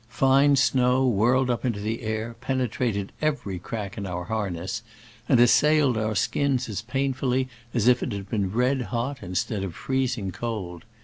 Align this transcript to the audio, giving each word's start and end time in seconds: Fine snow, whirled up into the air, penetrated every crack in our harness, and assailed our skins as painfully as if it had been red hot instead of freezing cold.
Fine 0.09 0.55
snow, 0.55 1.05
whirled 1.07 1.51
up 1.51 1.63
into 1.63 1.79
the 1.79 2.01
air, 2.01 2.33
penetrated 2.41 3.11
every 3.21 3.59
crack 3.59 3.99
in 3.99 4.07
our 4.07 4.23
harness, 4.23 4.81
and 5.29 5.39
assailed 5.39 5.95
our 5.95 6.15
skins 6.15 6.67
as 6.67 6.81
painfully 6.81 7.47
as 7.71 7.87
if 7.87 8.01
it 8.01 8.11
had 8.11 8.27
been 8.27 8.51
red 8.51 8.81
hot 8.89 9.19
instead 9.21 9.63
of 9.63 9.75
freezing 9.75 10.31
cold. 10.31 10.85